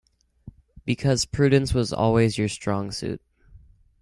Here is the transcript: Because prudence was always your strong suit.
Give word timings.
Because 0.83 1.25
prudence 1.25 1.75
was 1.75 1.93
always 1.93 2.35
your 2.35 2.49
strong 2.49 2.89
suit. 2.89 3.21